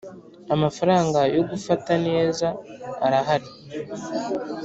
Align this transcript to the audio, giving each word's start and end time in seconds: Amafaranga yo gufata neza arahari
Amafaranga 0.55 1.19
yo 1.35 1.43
gufata 1.49 1.91
neza 2.07 2.47
arahari 3.05 3.49